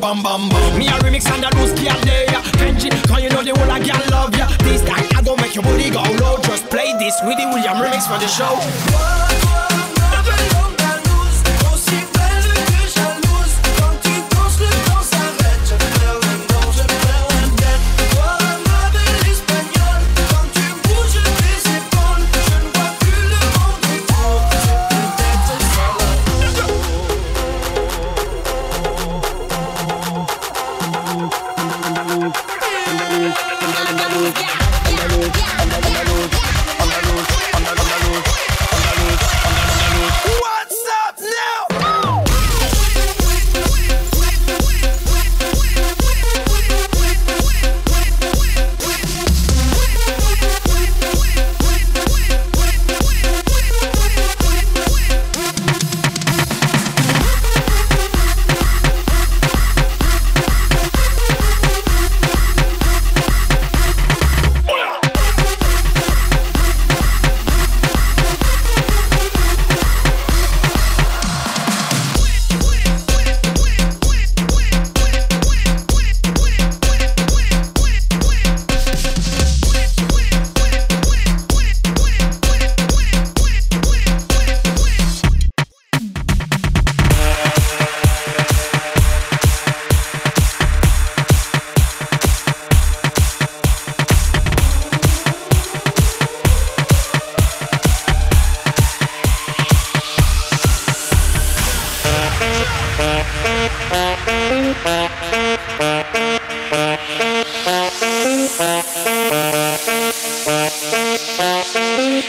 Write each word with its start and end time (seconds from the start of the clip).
Bam 0.00 0.22
bam 0.22 0.48
bam. 0.48 0.78
Me 0.78 0.88
a 0.88 0.92
remix 1.04 1.30
and 1.30 1.44
a 1.44 1.50
loose 1.58 1.72
girl 1.78 2.00
there. 2.02 2.26
Kenji, 2.56 2.90
can 3.06 3.22
you 3.22 3.28
know 3.28 3.42
the 3.42 3.52
whole 3.52 3.70
of 3.70 3.84
girl 3.84 4.02
love 4.10 4.36
ya? 4.36 4.48
This 4.64 4.82
time 4.82 5.06
I 5.14 5.22
go 5.22 5.36
make 5.36 5.54
your 5.54 5.62
booty 5.64 5.90
go 5.90 6.02
low. 6.20 6.38
Just 6.42 6.68
play 6.70 6.92
this 6.98 7.14
with 7.24 7.36
the 7.36 7.46
William 7.46 7.76
remix 7.76 8.08
for 8.08 8.18
the 8.18 8.28
show. 8.28 9.89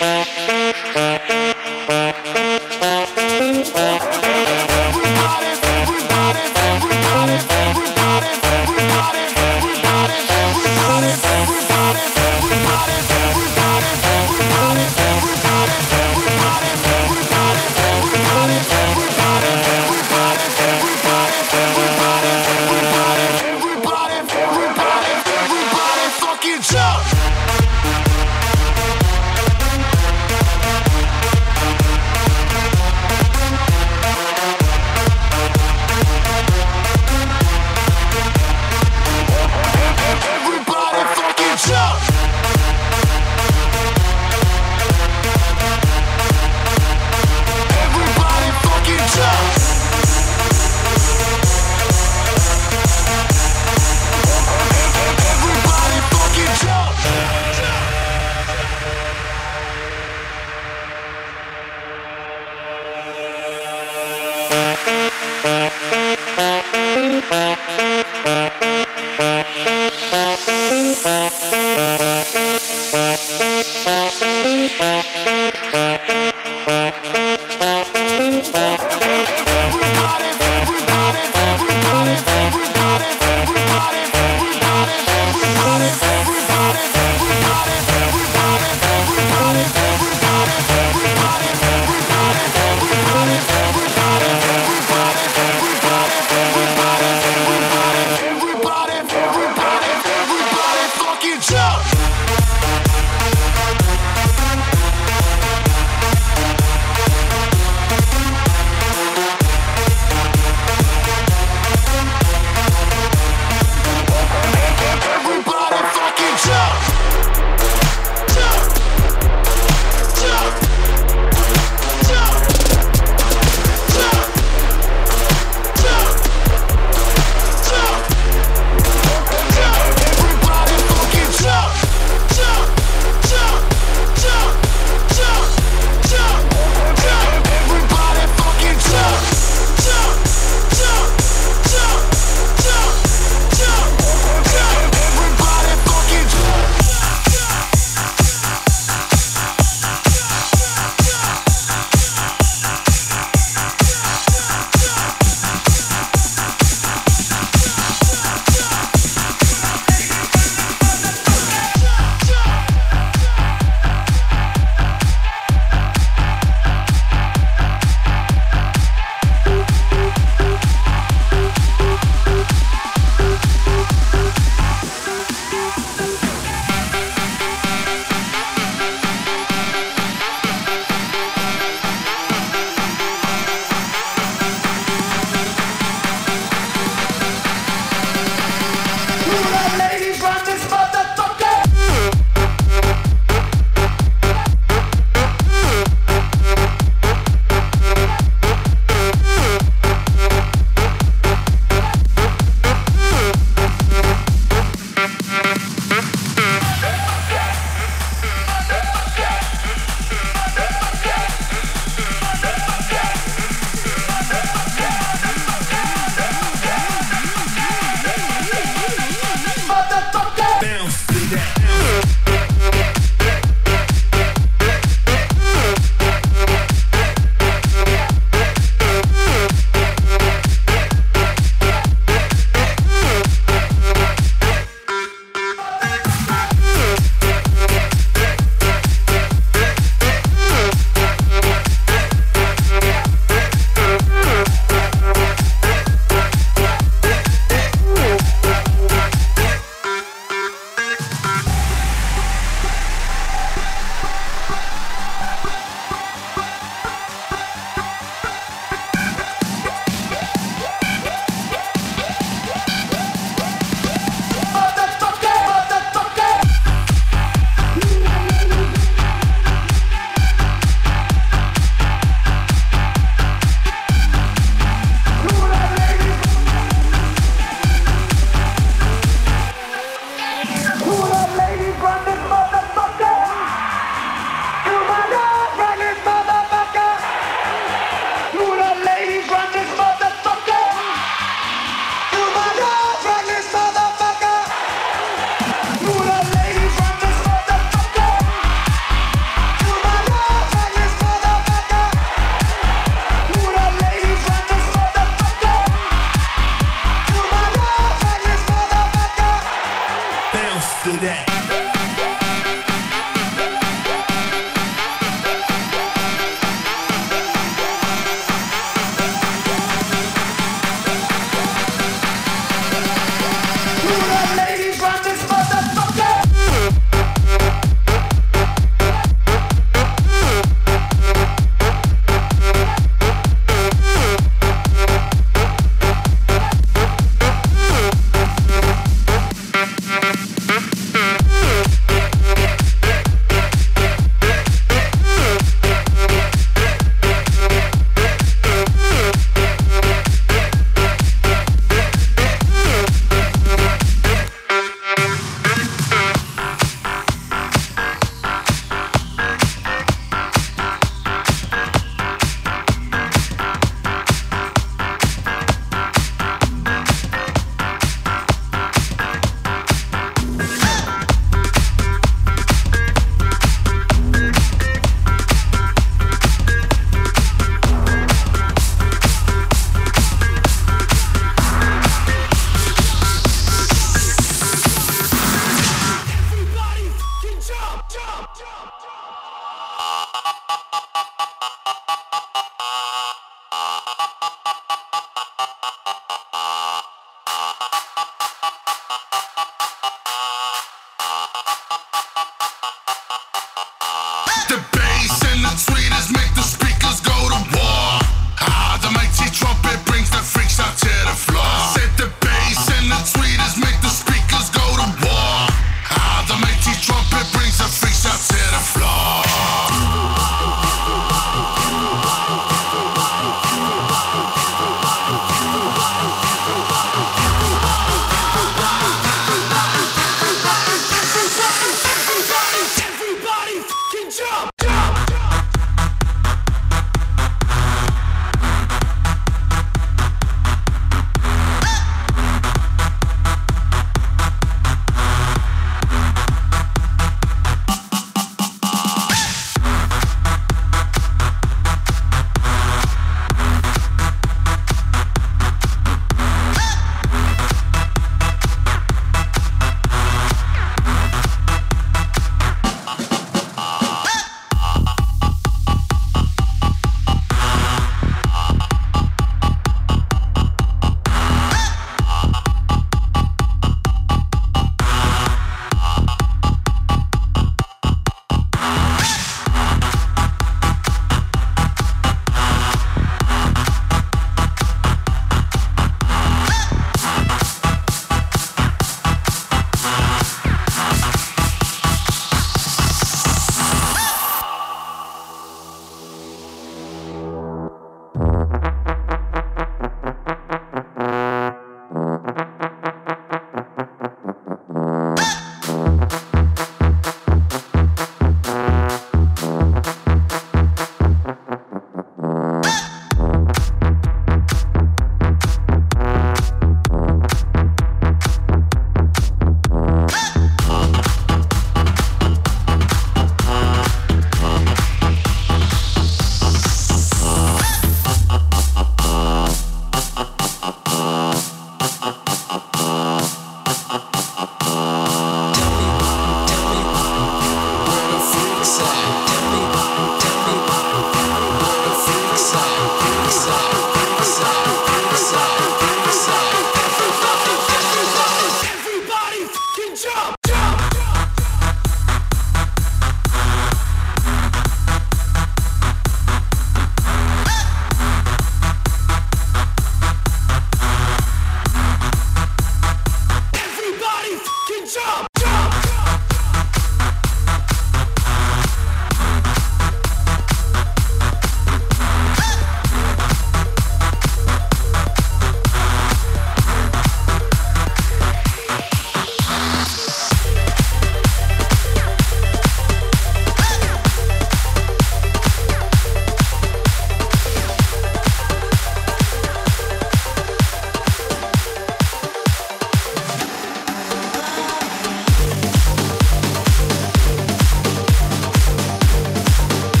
Bye. 0.00 0.37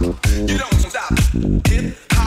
You 0.00 0.58
don't 0.58 0.74
stop. 0.74 1.10
Hip. 1.66 2.17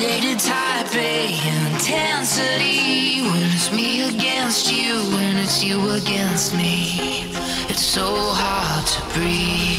Dated 0.00 0.38
Taipei 0.38 1.28
intensity 1.74 3.20
when 3.20 3.42
it's 3.52 3.70
me 3.70 4.08
against 4.08 4.72
you, 4.72 4.94
when 5.14 5.36
it's 5.36 5.62
you 5.62 5.90
against 5.90 6.54
me. 6.54 7.26
It's 7.68 7.84
so 7.84 8.08
hard 8.16 8.86
to 8.86 9.02
breathe. 9.12 9.69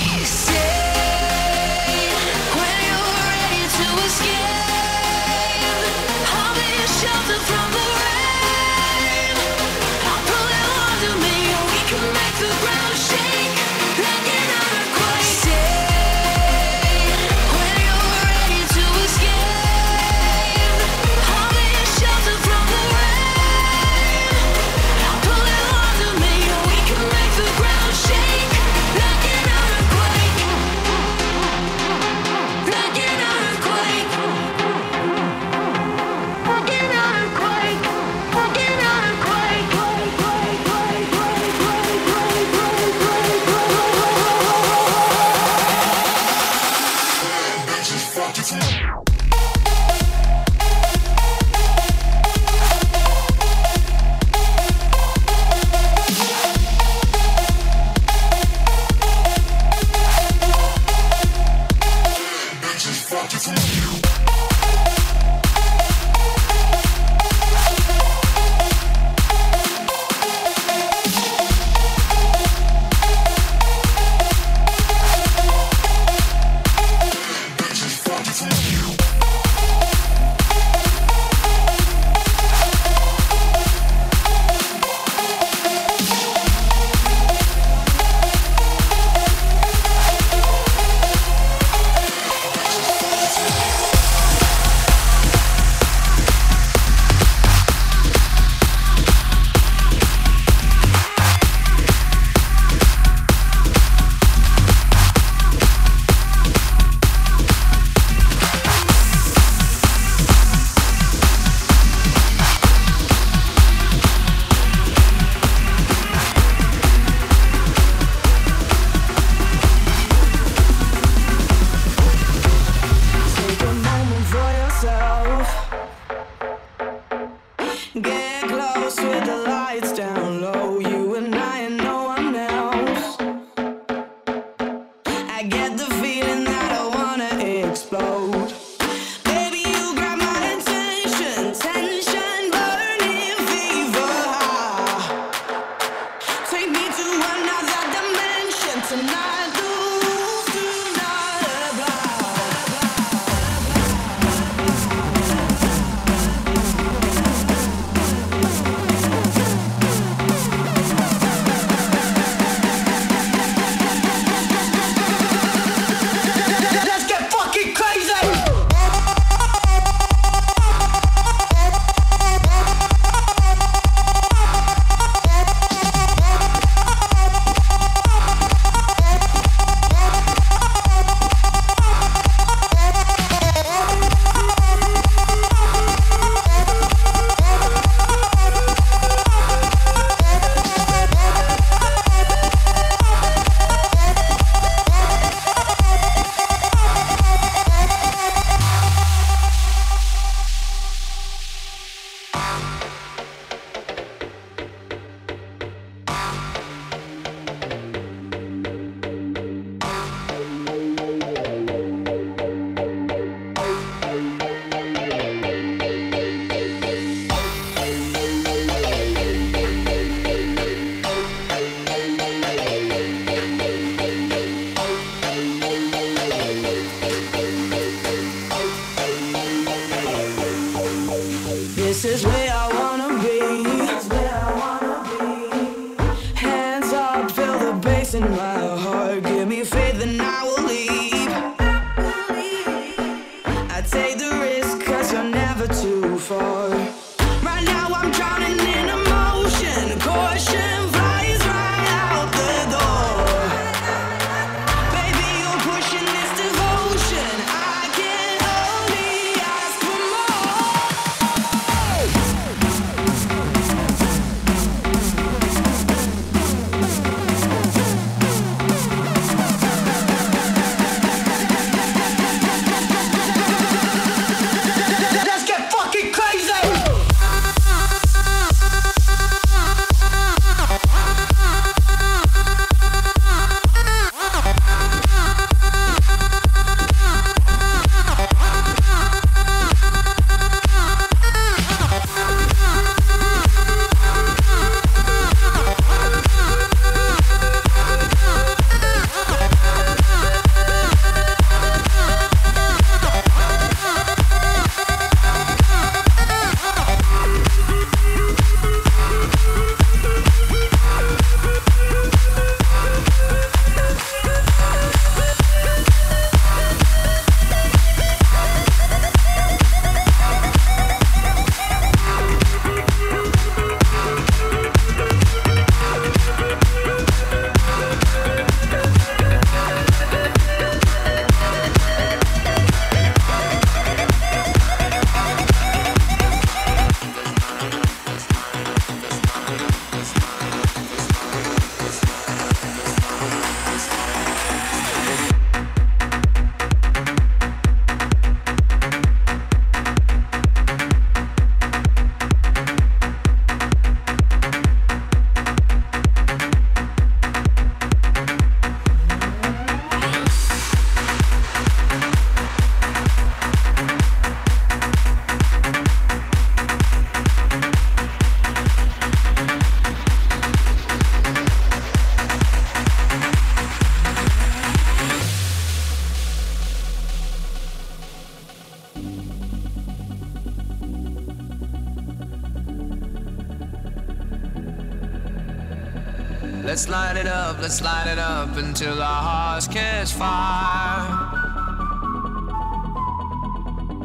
Light 386.92 387.16
it 387.16 387.26
up, 387.26 387.58
let's 387.62 387.82
light 387.82 388.08
it 388.08 388.20
up 388.20 388.58
until 388.58 389.02
our 389.02 389.24
hearts 389.24 389.66
catch 389.66 390.12
fire. 390.12 391.08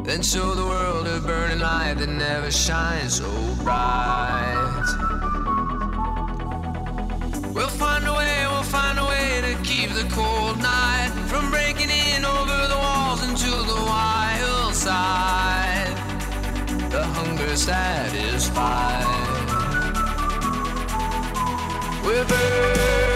Then 0.03 0.23
show 0.23 0.55
the 0.55 0.65
world 0.65 1.05
a 1.05 1.19
burning 1.19 1.59
light 1.59 1.95
that 1.97 2.07
never 2.07 2.49
shines 2.49 3.15
so 3.15 3.29
bright. 3.61 4.87
We'll 7.53 7.67
find 7.67 8.07
a 8.07 8.13
way, 8.13 8.45
we'll 8.51 8.63
find 8.63 8.97
a 8.99 9.05
way 9.05 9.41
to 9.41 9.61
keep 9.63 9.89
the 9.89 10.07
cold 10.09 10.36
perder. 22.27 23.06